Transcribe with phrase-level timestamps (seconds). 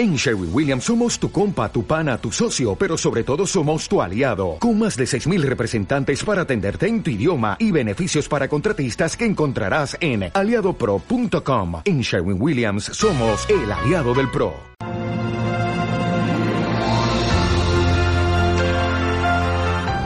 [0.00, 4.00] En Sherwin Williams somos tu compa, tu pana, tu socio, pero sobre todo somos tu
[4.00, 9.14] aliado, con más de 6.000 representantes para atenderte en tu idioma y beneficios para contratistas
[9.14, 11.82] que encontrarás en aliadopro.com.
[11.84, 14.54] En Sherwin Williams somos el aliado del PRO.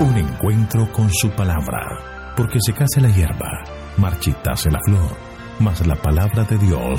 [0.00, 3.62] Un encuentro con su palabra, porque se case la hierba,
[3.98, 5.16] marchitase la flor,
[5.60, 6.98] mas la palabra de Dios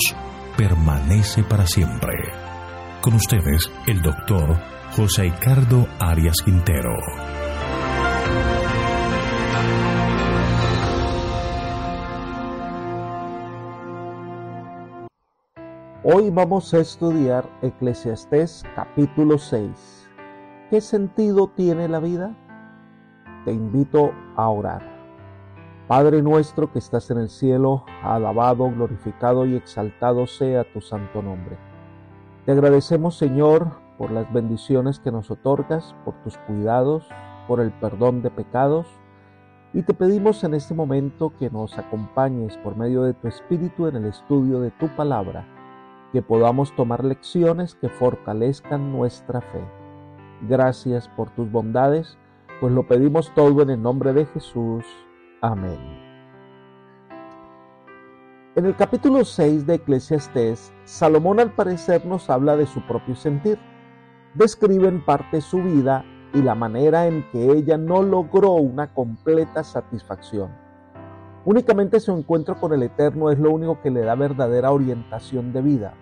[0.55, 2.44] permanece para siempre.
[3.05, 4.57] Con ustedes, el doctor
[4.95, 6.89] José Ricardo Arias Quintero.
[16.03, 20.09] Hoy vamos a estudiar Eclesiastés capítulo 6.
[20.71, 22.35] ¿Qué sentido tiene la vida?
[23.45, 24.81] Te invito a orar.
[25.87, 31.55] Padre nuestro que estás en el cielo, alabado, glorificado y exaltado sea tu santo nombre.
[32.45, 37.07] Te agradecemos, Señor, por las bendiciones que nos otorgas, por tus cuidados,
[37.47, 38.85] por el perdón de pecados.
[39.73, 43.95] Y te pedimos en este momento que nos acompañes por medio de tu Espíritu en
[43.95, 45.47] el estudio de tu palabra,
[46.13, 49.65] que podamos tomar lecciones que fortalezcan nuestra fe.
[50.47, 52.17] Gracias por tus bondades,
[52.61, 54.85] pues lo pedimos todo en el nombre de Jesús.
[55.41, 56.04] Amén.
[58.55, 63.59] En el capítulo 6 de Eclesiastés, Salomón al parecer nos habla de su propio sentir.
[64.33, 69.61] Describe en parte su vida y la manera en que ella no logró una completa
[69.65, 70.51] satisfacción.
[71.43, 75.61] Únicamente su encuentro con el Eterno es lo único que le da verdadera orientación de
[75.61, 75.93] vida.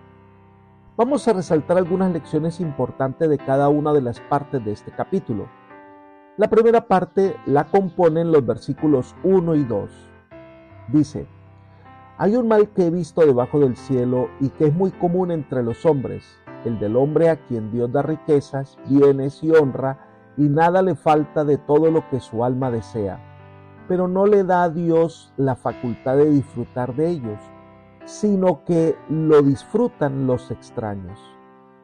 [0.95, 5.49] Vamos a resaltar algunas lecciones importantes de cada una de las partes de este capítulo.
[6.37, 9.91] La primera parte la componen los versículos 1 y 2.
[10.89, 11.25] Dice,
[12.23, 15.61] hay un mal que he visto debajo del cielo y que es muy común entre
[15.61, 16.23] los hombres,
[16.63, 20.07] el del hombre a quien Dios da riquezas, bienes y honra,
[20.37, 23.19] y nada le falta de todo lo que su alma desea.
[23.89, 27.39] Pero no le da a Dios la facultad de disfrutar de ellos,
[28.05, 31.19] sino que lo disfrutan los extraños.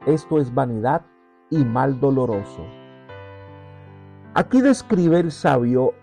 [0.05, 1.01] Esto es vanidad
[1.49, 2.63] y mal doloroso.
[4.35, 5.95] Aquí describe el sabio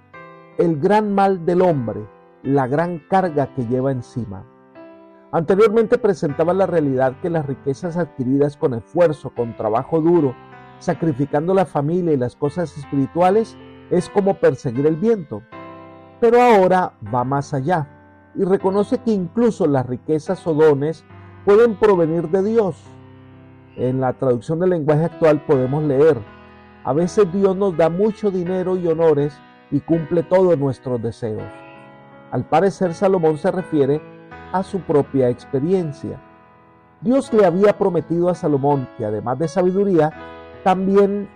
[0.59, 2.07] el gran mal del hombre,
[2.47, 4.45] la gran carga que lleva encima.
[5.33, 10.37] Anteriormente presentaba la realidad que las riquezas adquiridas con esfuerzo, con trabajo duro,
[10.79, 13.59] sacrificando la familia y las cosas espirituales,
[13.91, 15.43] es como perseguir el viento.
[16.21, 21.05] Pero ahora va más allá y reconoce que incluso las riquezas o dones
[21.45, 22.81] pueden provenir de Dios.
[23.77, 26.17] En la traducción del lenguaje actual podemos leer,
[26.85, 29.37] a veces Dios nos da mucho dinero y honores
[29.73, 31.66] y cumple todos nuestros deseos.
[32.31, 34.01] Al parecer Salomón se refiere
[34.53, 36.21] a su propia experiencia.
[37.01, 40.11] Dios le había prometido a Salomón que además de sabiduría,
[40.65, 41.29] también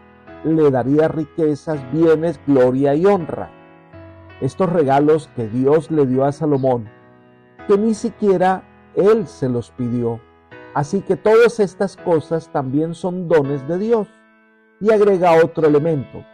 [0.45, 3.50] le daría riquezas, bienes, gloria y honra.
[4.41, 6.89] Estos regalos que Dios le dio a Salomón,
[7.69, 8.62] que ni siquiera
[8.95, 10.21] él se los pidió.
[10.75, 14.09] Así que todas estas cosas también son dones de Dios.
[14.81, 16.25] Y agrega otro elemento,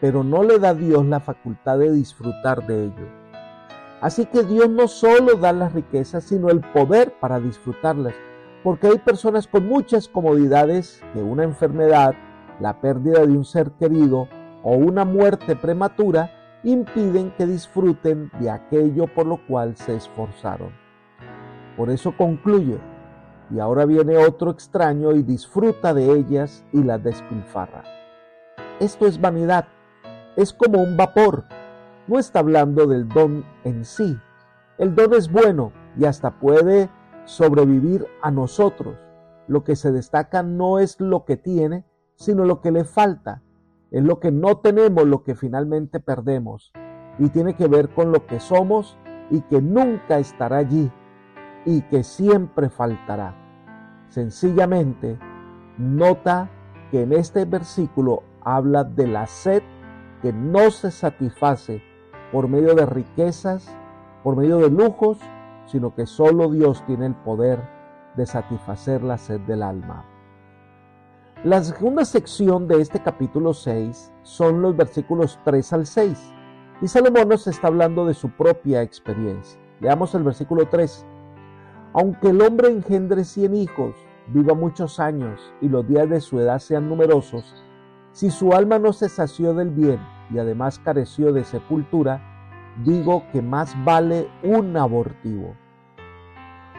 [0.00, 3.23] pero no le da Dios la facultad de disfrutar de ello.
[4.04, 8.12] Así que Dios no solo da las riquezas, sino el poder para disfrutarlas,
[8.62, 12.14] porque hay personas con muchas comodidades que una enfermedad,
[12.60, 14.28] la pérdida de un ser querido
[14.62, 16.30] o una muerte prematura
[16.64, 20.68] impiden que disfruten de aquello por lo cual se esforzaron.
[21.74, 22.78] Por eso concluye,
[23.50, 27.84] y ahora viene otro extraño y disfruta de ellas y las despilfarra.
[28.80, 29.64] Esto es vanidad,
[30.36, 31.44] es como un vapor
[32.06, 34.18] no está hablando del don en sí.
[34.78, 36.90] El don es bueno y hasta puede
[37.24, 38.96] sobrevivir a nosotros.
[39.46, 41.84] Lo que se destaca no es lo que tiene,
[42.16, 43.42] sino lo que le falta.
[43.90, 46.72] Es lo que no tenemos lo que finalmente perdemos.
[47.18, 48.98] Y tiene que ver con lo que somos
[49.30, 50.90] y que nunca estará allí
[51.64, 53.34] y que siempre faltará.
[54.08, 55.18] Sencillamente,
[55.78, 56.50] nota
[56.90, 59.62] que en este versículo habla de la sed
[60.20, 61.82] que no se satisface
[62.34, 63.64] por medio de riquezas,
[64.24, 65.18] por medio de lujos,
[65.66, 67.62] sino que solo Dios tiene el poder
[68.16, 70.04] de satisfacer la sed del alma.
[71.44, 76.32] La segunda sección de este capítulo 6 son los versículos 3 al 6.
[76.82, 79.60] Y Salomón nos está hablando de su propia experiencia.
[79.78, 81.06] Leamos el versículo 3.
[81.92, 83.94] Aunque el hombre engendre cien hijos,
[84.26, 87.62] viva muchos años y los días de su edad sean numerosos,
[88.10, 90.00] si su alma no se sació del bien
[90.30, 92.20] y además careció de sepultura,
[92.84, 95.54] digo que más vale un abortivo.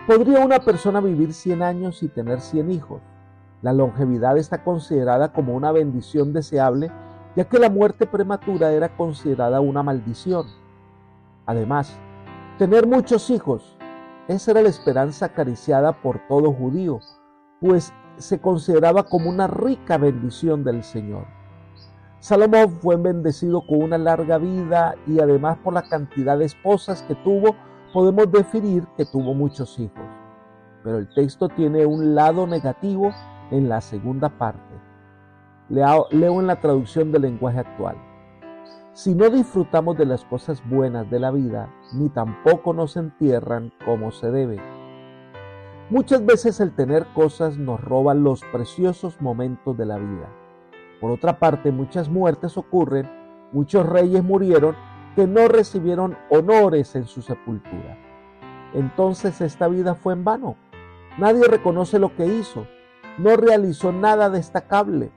[0.08, 3.02] ¿Podría una persona vivir 100 años y tener 100 hijos?
[3.62, 6.92] La longevidad está considerada como una bendición deseable,
[7.36, 10.46] ya que la muerte prematura era considerada una maldición.
[11.48, 11.98] Además,
[12.60, 13.76] tener muchos hijos,
[14.28, 17.00] esa era la esperanza acariciada por todo judío,
[17.60, 21.26] pues se consideraba como una rica bendición del Señor.
[22.26, 27.14] Salomón fue bendecido con una larga vida y además por la cantidad de esposas que
[27.14, 27.56] tuvo,
[27.94, 30.04] podemos definir que tuvo muchos hijos.
[30.84, 33.12] Pero el texto tiene un lado negativo
[33.52, 34.74] en la segunda parte.
[35.70, 37.96] Leo, en la traducción del lenguaje actual.
[38.94, 44.10] Si no disfrutamos de las cosas buenas de la vida, ni tampoco nos entierran como
[44.10, 44.60] se debe.
[45.92, 50.45] Muchas veces el tener cosas nos roba los preciosos momentos de la vida.
[51.00, 53.10] Por otra parte, muchas muertes ocurren,
[53.52, 54.76] muchos reyes murieron
[55.16, 57.98] que no recibieron honores en su sepultura.
[58.74, 60.56] Entonces esta vida fue en vano.
[61.18, 62.68] Nadie reconoce lo que hizo,
[63.18, 65.12] no realizó nada destacable.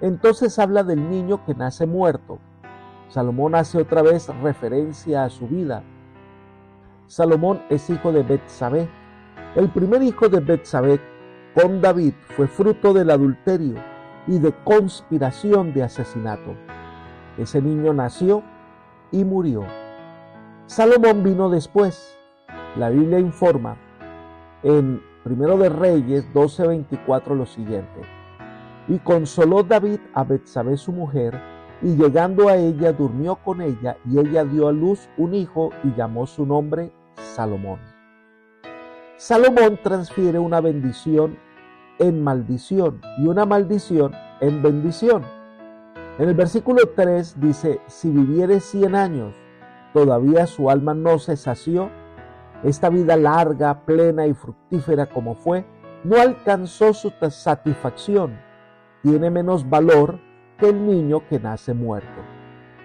[0.00, 2.38] Entonces habla del niño que nace muerto.
[3.08, 5.82] Salomón hace otra vez referencia a su vida.
[7.06, 8.88] Salomón es hijo de Betsabé.
[9.54, 11.00] El primer hijo de Betsabé
[11.54, 13.93] con David fue fruto del adulterio
[14.26, 16.54] y de conspiración de asesinato.
[17.38, 18.42] Ese niño nació
[19.10, 19.64] y murió.
[20.66, 22.18] Salomón vino después.
[22.76, 23.76] La Biblia informa
[24.62, 28.02] en Primero de Reyes 12:24 lo siguiente.
[28.88, 31.40] Y consoló David a Betsabé su mujer,
[31.80, 35.94] y llegando a ella durmió con ella, y ella dio a luz un hijo y
[35.94, 37.78] llamó su nombre Salomón.
[39.16, 41.38] Salomón transfiere una bendición
[41.98, 45.22] en maldición y una maldición en bendición.
[46.18, 49.34] En el versículo 3 dice, si viviere 100 años,
[49.92, 51.90] todavía su alma no se sació,
[52.62, 55.64] esta vida larga, plena y fructífera como fue,
[56.04, 58.38] no alcanzó su satisfacción,
[59.02, 60.18] tiene menos valor
[60.58, 62.22] que el niño que nace muerto.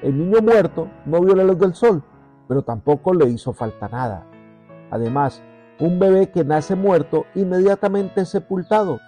[0.02, 2.04] El niño muerto no vio la luz del sol,
[2.48, 4.26] pero tampoco le hizo falta nada.
[4.92, 5.44] Además,
[5.80, 9.00] un bebé que nace muerto inmediatamente es sepultado,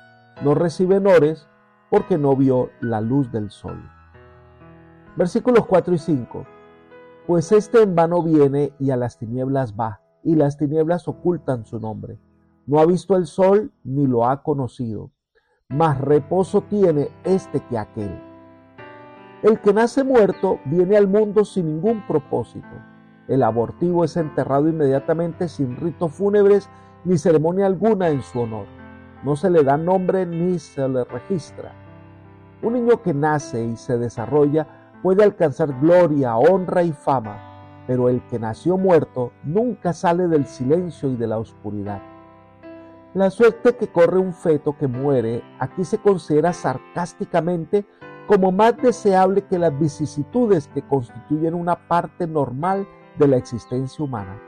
[0.42, 1.48] no recibe honores
[1.90, 3.78] porque no vio la luz del sol.
[5.18, 6.46] Versículos 4 y 5.
[7.28, 11.80] Pues este en vano viene y a las tinieblas va, y las tinieblas ocultan su
[11.80, 12.18] nombre.
[12.66, 15.12] No ha visto el sol ni lo ha conocido.
[15.68, 18.18] Más reposo tiene este que aquel.
[19.44, 22.91] El que nace muerto viene al mundo sin ningún propósito
[23.28, 26.70] el abortivo es enterrado inmediatamente sin ritos fúnebres
[27.04, 28.66] ni ceremonia alguna en su honor.
[29.24, 31.74] No se le da nombre ni se le registra.
[32.62, 34.68] Un niño que nace y se desarrolla
[35.02, 41.10] puede alcanzar gloria, honra y fama, pero el que nació muerto nunca sale del silencio
[41.10, 42.02] y de la oscuridad.
[43.14, 47.86] La suerte que corre un feto que muere aquí se considera sarcásticamente
[48.28, 52.88] como más deseable que las vicisitudes que constituyen una parte normal
[53.18, 54.40] de la existencia humana.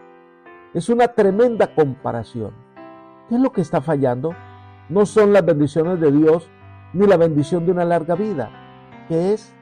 [0.73, 2.53] Es una tremenda comparación.
[3.29, 4.35] ¿Qué es lo que está fallando?
[4.89, 6.49] No son las bendiciones de Dios
[6.93, 8.49] ni la bendición de una larga vida.
[9.07, 9.53] ¿Qué es?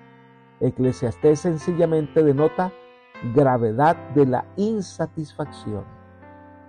[0.60, 2.72] Eclesiastés sencillamente denota
[3.34, 5.84] gravedad de la insatisfacción.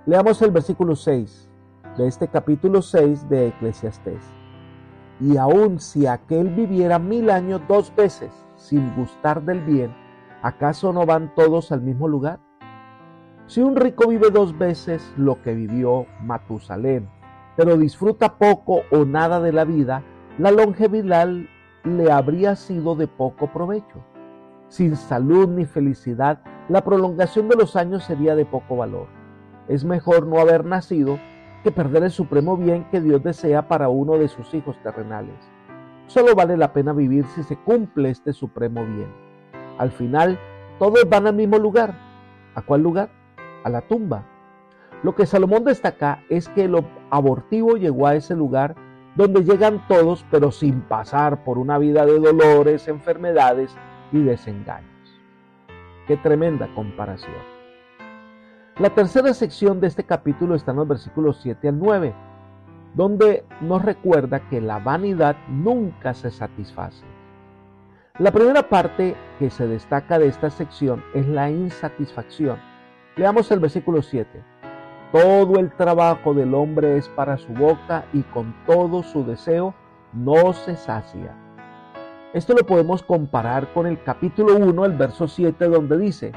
[0.07, 1.51] Leamos el versículo 6
[1.97, 4.23] de este capítulo 6 de Eclesiastés.
[5.21, 9.95] Y aun si aquel viviera mil años dos veces sin gustar del bien,
[10.43, 12.41] ¿acaso no van todos al mismo lugar?
[13.47, 17.09] Si un rico vive dos veces lo que vivió Matusalén,
[17.57, 20.03] pero disfruta poco o nada de la vida,
[20.39, 21.29] la longevidad
[21.85, 24.05] le habría sido de poco provecho.
[24.69, 29.07] Sin salud ni felicidad, la prolongación de los años sería de poco valor.
[29.69, 31.19] Es mejor no haber nacido
[31.63, 35.37] que perder el supremo bien que Dios desea para uno de sus hijos terrenales.
[36.07, 39.32] Solo vale la pena vivir si se cumple este supremo bien.
[39.79, 40.39] Al final,
[40.79, 41.95] todos van al mismo lugar.
[42.55, 43.11] ¿A cuál lugar?
[43.65, 44.25] A la tumba.
[45.03, 48.77] Lo que Salomón destaca es que lo abortivo llegó a ese lugar
[49.15, 53.77] donde llegan todos, pero sin pasar por una vida de dolores, enfermedades
[54.11, 54.91] y desengaños.
[56.07, 57.53] Qué tremenda comparación.
[58.79, 62.15] La tercera sección de este capítulo está en los versículos 7 al 9,
[62.95, 67.05] donde nos recuerda que la vanidad nunca se satisface.
[68.23, 72.57] La primera parte que se destaca de esta sección es la insatisfacción.
[73.17, 74.45] Leamos el versículo 7.
[75.11, 79.75] Todo el trabajo del hombre es para su boca y con todo su deseo
[80.13, 81.35] no se sacia.
[82.33, 86.31] Esto lo podemos comparar con el capítulo 1, el verso 7, donde dice,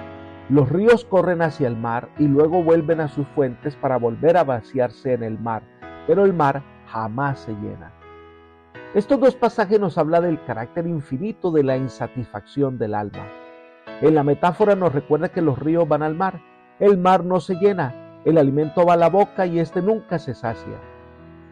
[0.50, 4.44] los ríos corren hacia el mar y luego vuelven a sus fuentes para volver a
[4.44, 5.62] vaciarse en el mar,
[6.08, 7.92] pero el mar jamás se llena.
[8.96, 13.28] Estos dos pasajes nos hablan del carácter infinito de la insatisfacción del alma.
[14.00, 16.40] En la metáfora nos recuerda que los ríos van al mar,
[16.80, 20.34] el mar no se llena, el alimento va a la boca y éste nunca se
[20.34, 20.80] sacia.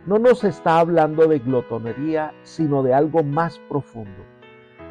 [0.05, 4.23] No nos está hablando de glotonería, sino de algo más profundo.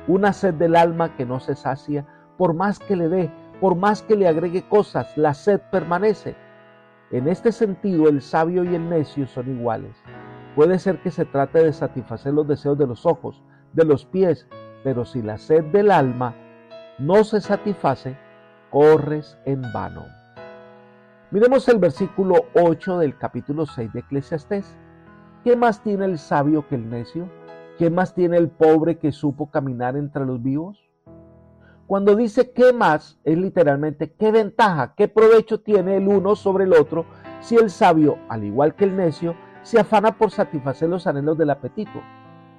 [0.07, 2.05] Una sed del alma que no se sacia,
[2.37, 3.31] por más que le dé,
[3.63, 6.35] por más que le agregue cosas, la sed permanece.
[7.13, 10.02] En este sentido, el sabio y el necio son iguales.
[10.55, 13.43] Puede ser que se trate de satisfacer los deseos de los ojos,
[13.73, 14.47] de los pies,
[14.85, 16.35] pero si la sed del alma
[16.99, 18.19] no se satisface,
[18.71, 20.05] corres en vano.
[21.31, 24.77] Miremos el versículo 8 del capítulo 6 de Eclesiastés.
[25.43, 27.31] ¿Qué más tiene el sabio que el necio?
[27.79, 30.79] ¿Qué más tiene el pobre que supo caminar entre los vivos?
[31.87, 36.75] Cuando dice qué más, es literalmente qué ventaja, qué provecho tiene el uno sobre el
[36.75, 37.07] otro
[37.41, 41.51] si el sabio, al igual que el necio, se afana por satisfacer los anhelos del
[41.51, 42.03] apetito.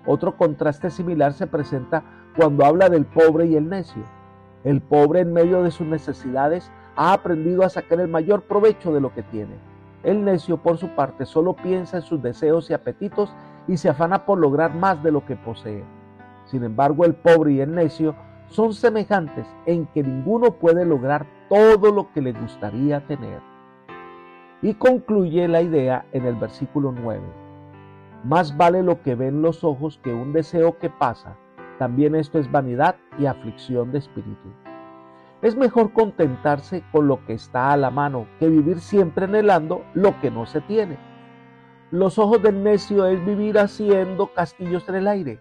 [0.06, 2.04] Otro contraste similar se presenta
[2.36, 4.04] cuando habla del pobre y el necio.
[4.64, 9.02] El pobre en medio de sus necesidades ha aprendido a sacar el mayor provecho de
[9.02, 13.34] lo que tiene el necio, por su parte, solo piensa en sus deseos y apetitos
[13.68, 15.84] y se afana por lograr más de lo que posee.
[16.46, 18.14] Sin embargo, el pobre y el necio
[18.50, 23.40] son semejantes en que ninguno puede lograr todo lo que le gustaría tener.
[24.64, 27.22] Y concluye la idea en el versículo 9.
[28.24, 31.36] Más vale lo que ven los ojos que un deseo que pasa.
[31.80, 34.54] También esto es vanidad y aflicción de espíritu.
[35.42, 40.18] Es mejor contentarse con lo que está a la mano que vivir siempre anhelando lo
[40.22, 40.98] que no se tiene.
[41.92, 45.40] Los ojos del necio es vivir haciendo castillos en el aire.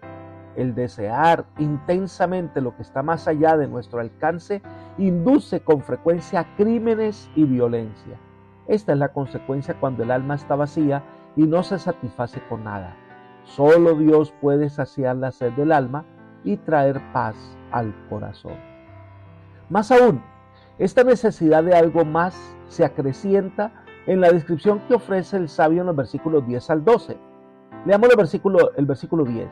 [0.57, 4.61] El desear intensamente lo que está más allá de nuestro alcance
[4.97, 8.19] induce con frecuencia crímenes y violencia.
[8.67, 11.03] Esta es la consecuencia cuando el alma está vacía
[11.35, 12.95] y no se satisface con nada.
[13.43, 16.05] Solo Dios puede saciar la sed del alma
[16.43, 17.35] y traer paz
[17.71, 18.55] al corazón.
[19.69, 20.21] Más aún,
[20.79, 22.35] esta necesidad de algo más
[22.67, 23.71] se acrecienta
[24.05, 27.17] en la descripción que ofrece el sabio en los versículos 10 al 12.
[27.85, 29.47] Leamos el versículo, el versículo 10.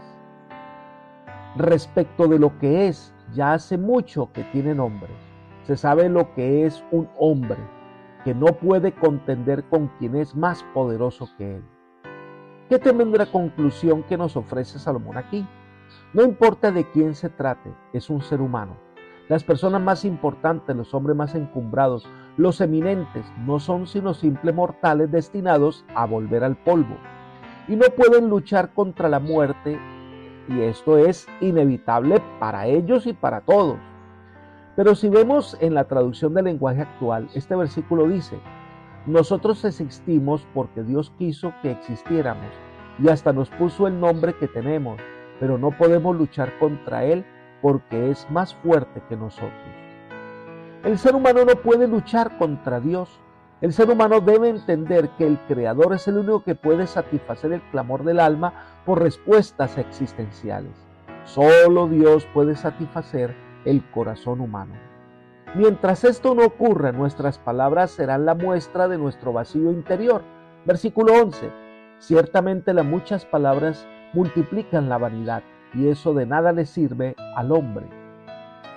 [1.57, 5.09] Respecto de lo que es, ya hace mucho que tiene nombre.
[5.63, 7.57] Se sabe lo que es un hombre,
[8.23, 11.63] que no puede contender con quien es más poderoso que él.
[12.69, 15.45] Qué tremenda conclusión que nos ofrece Salomón aquí.
[16.13, 18.77] No importa de quién se trate, es un ser humano
[19.31, 25.09] las personas más importantes, los hombres más encumbrados, los eminentes, no son sino simples mortales
[25.09, 26.97] destinados a volver al polvo.
[27.69, 29.79] Y no pueden luchar contra la muerte,
[30.49, 33.77] y esto es inevitable para ellos y para todos.
[34.75, 38.39] Pero si vemos en la traducción del lenguaje actual, este versículo dice,
[39.05, 42.51] nosotros existimos porque Dios quiso que existiéramos
[42.99, 44.99] y hasta nos puso el nombre que tenemos,
[45.39, 47.25] pero no podemos luchar contra Él
[47.61, 49.51] porque es más fuerte que nosotros.
[50.83, 53.19] El ser humano no puede luchar contra Dios.
[53.59, 57.61] El ser humano debe entender que el Creador es el único que puede satisfacer el
[57.69, 58.53] clamor del alma
[58.85, 60.71] por respuestas existenciales.
[61.25, 64.73] Solo Dios puede satisfacer el corazón humano.
[65.53, 70.23] Mientras esto no ocurra, nuestras palabras serán la muestra de nuestro vacío interior.
[70.65, 71.51] Versículo 11.
[71.99, 77.87] Ciertamente las muchas palabras multiplican la vanidad, y eso de nada le sirve al hombre.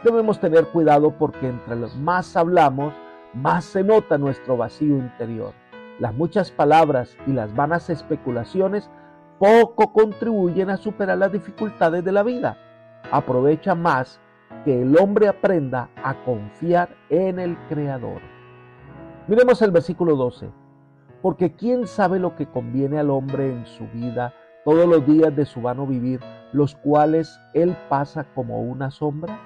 [0.02, 2.92] Debemos tener cuidado porque entre los más hablamos,
[3.32, 5.52] más se nota nuestro vacío interior.
[6.00, 8.90] Las muchas palabras y las vanas especulaciones
[9.38, 12.58] poco contribuyen a superar las dificultades de la vida.
[13.10, 14.20] Aprovecha más
[14.64, 18.20] que el hombre aprenda a confiar en el Creador.
[19.28, 20.50] Miremos el versículo 12.
[21.22, 24.34] Porque ¿quién sabe lo que conviene al hombre en su vida
[24.64, 26.20] todos los días de su vano vivir?
[26.54, 29.40] los cuales él pasa como una sombra?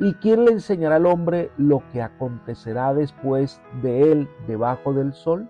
[0.00, 5.48] ¿Y quién le enseñará al hombre lo que acontecerá después de él debajo del sol?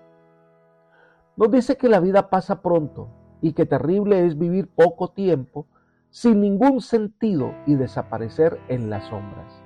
[1.35, 3.09] Nos dice que la vida pasa pronto
[3.41, 5.67] y que terrible es vivir poco tiempo
[6.13, 9.61] sin ningún sentido y desaparecer en las sombras.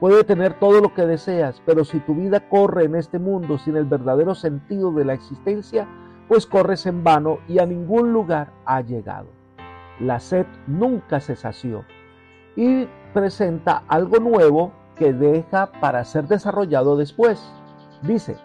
[0.00, 3.76] Puede tener todo lo que deseas, pero si tu vida corre en este mundo sin
[3.76, 5.86] el verdadero sentido de la existencia,
[6.26, 9.28] pues corres en vano y a ningún lugar ha llegado
[10.00, 11.84] la sed nunca se sació
[12.56, 17.40] y presenta algo nuevo que deja para ser desarrollado después.
[18.02, 18.36] Dice,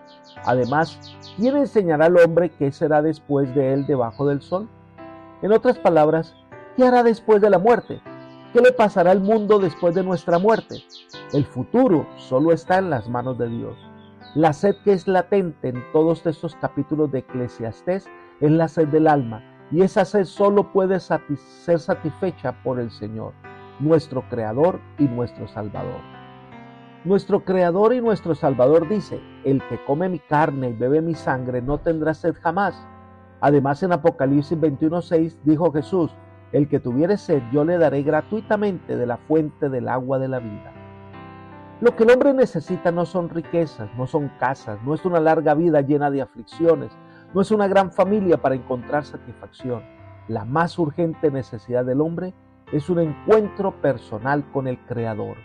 [0.46, 1.00] además,
[1.38, 4.70] ¿quién enseñará al hombre qué será después de él debajo del sol?
[5.42, 6.36] En otras palabras,
[6.76, 8.02] ¿qué hará después de la muerte?
[8.54, 10.84] ¿Qué le pasará al mundo después de nuestra muerte?
[11.34, 13.78] El futuro solo está en las manos de Dios.
[14.34, 18.08] La sed que es latente en todos estos capítulos de Eclesiastés
[18.42, 23.34] es la sed del alma y esa sed solo puede ser satisfecha por el Señor,
[23.80, 26.02] nuestro Creador y nuestro Salvador.
[27.04, 31.62] Nuestro Creador y nuestro Salvador dice, el que come mi carne y bebe mi sangre
[31.62, 32.76] no tendrá sed jamás.
[33.42, 36.12] Además en Apocalipsis 21.6 dijo Jesús,
[36.56, 40.40] el que tuviere sed yo le daré gratuitamente de la fuente del agua de la
[40.40, 40.72] vida.
[41.82, 45.54] Lo que el hombre necesita no son riquezas, no son casas, no es una larga
[45.54, 46.98] vida llena de aflicciones,
[47.34, 49.84] no es una gran familia para encontrar satisfacción.
[50.30, 52.34] La más urgente necesidad del hombre
[52.72, 55.36] es un encuentro personal con el Creador,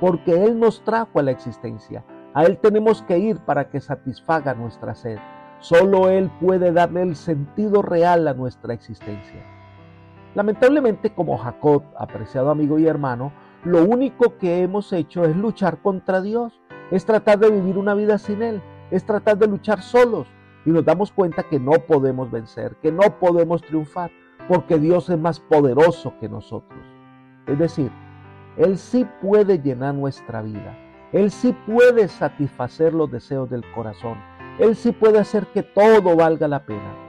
[0.00, 2.04] porque Él nos trajo a la existencia.
[2.34, 5.18] A Él tenemos que ir para que satisfaga nuestra sed.
[5.60, 9.58] Solo Él puede darle el sentido real a nuestra existencia.
[10.34, 13.32] Lamentablemente, como Jacob, apreciado amigo y hermano,
[13.64, 18.18] lo único que hemos hecho es luchar contra Dios, es tratar de vivir una vida
[18.18, 20.28] sin Él, es tratar de luchar solos,
[20.64, 24.10] y nos damos cuenta que no podemos vencer, que no podemos triunfar,
[24.48, 26.80] porque Dios es más poderoso que nosotros.
[27.46, 27.90] Es decir,
[28.56, 30.76] Él sí puede llenar nuestra vida,
[31.12, 34.18] Él sí puede satisfacer los deseos del corazón,
[34.58, 37.07] Él sí puede hacer que todo valga la pena.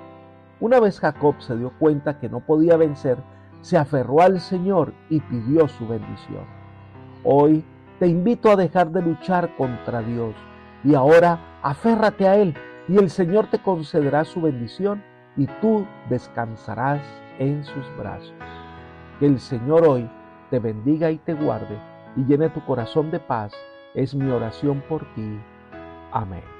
[0.61, 3.17] Una vez Jacob se dio cuenta que no podía vencer,
[3.61, 6.43] se aferró al Señor y pidió su bendición.
[7.23, 7.63] Hoy
[7.99, 10.35] te invito a dejar de luchar contra Dios
[10.83, 12.55] y ahora aférrate a Él
[12.87, 15.03] y el Señor te concederá su bendición
[15.37, 17.01] y tú descansarás
[17.39, 18.33] en sus brazos.
[19.19, 20.09] Que el Señor hoy
[20.49, 21.77] te bendiga y te guarde
[22.15, 23.53] y llene tu corazón de paz
[23.93, 25.39] es mi oración por ti.
[26.11, 26.58] Amén.